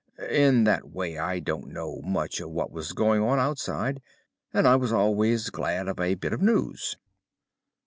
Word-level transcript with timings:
In 0.31 0.63
that 0.63 0.89
way 0.89 1.19
I 1.19 1.37
didn't 1.37 1.67
know 1.67 2.01
much 2.03 2.39
of 2.39 2.49
what 2.49 2.71
was 2.71 2.91
going 2.91 3.21
on 3.21 3.37
outside, 3.37 4.01
and 4.51 4.67
I 4.67 4.75
was 4.75 4.91
always 4.91 5.51
glad 5.51 5.87
of 5.87 5.99
a 5.99 6.15
bit 6.15 6.33
of 6.33 6.41
news. 6.41 6.97